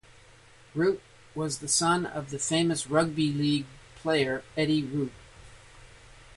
Root 0.73 0.99
was 1.35 1.59
the 1.59 1.67
son 1.67 2.07
of 2.07 2.31
the 2.31 2.39
famous 2.39 2.87
rugby 2.87 3.31
league 3.31 3.67
player 3.97 4.43
Eddie 4.57 4.81
Root. 4.83 5.11